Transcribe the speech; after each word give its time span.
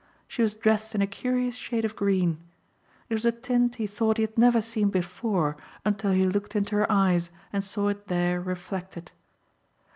She 0.27 0.41
was 0.41 0.55
dressed 0.55 0.95
in 0.95 1.01
a 1.03 1.05
curious 1.05 1.53
shade 1.53 1.85
of 1.85 1.95
green. 1.95 2.39
It 3.07 3.13
was 3.13 3.23
a 3.23 3.31
tint 3.31 3.75
he 3.75 3.85
thought 3.85 4.17
he 4.17 4.23
had 4.23 4.35
never 4.35 4.59
seen 4.59 4.89
before 4.89 5.57
until 5.85 6.09
he 6.11 6.25
looked 6.25 6.55
into 6.55 6.75
her 6.75 6.91
eyes 6.91 7.29
and 7.53 7.63
saw 7.63 7.89
it 7.89 8.07
there 8.07 8.41
reflected. 8.41 9.11